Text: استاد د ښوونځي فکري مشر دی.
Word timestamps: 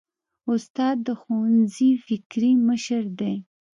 استاد 0.53 0.97
د 1.07 1.09
ښوونځي 1.21 1.89
فکري 2.05 2.51
مشر 2.67 3.03
دی. 3.19 3.35